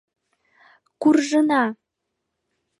[1.01, 1.63] —Куржына!